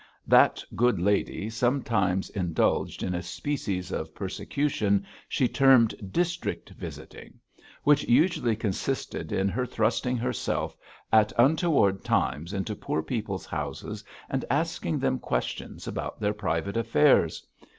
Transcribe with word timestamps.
That 0.25 0.63
good 0.75 0.99
lady 0.99 1.47
sometimes 1.51 2.31
indulged 2.31 3.03
in 3.03 3.13
a 3.13 3.21
species 3.21 3.91
of 3.91 4.15
persecution 4.15 5.05
she 5.29 5.47
termed 5.47 6.11
district 6.11 6.71
visiting, 6.71 7.39
which 7.83 8.03
usually 8.07 8.55
consisted 8.55 9.31
in 9.31 9.47
her 9.49 9.67
thrusting 9.67 10.17
herself 10.17 10.75
at 11.13 11.31
untoward 11.37 12.03
times 12.03 12.51
into 12.51 12.75
poor 12.75 13.03
people's 13.03 13.45
houses 13.45 14.03
and 14.27 14.43
asking 14.49 14.97
them 14.97 15.19
questions 15.19 15.87
about 15.87 16.19
their 16.19 16.33
private 16.33 16.77
affairs. 16.77 17.45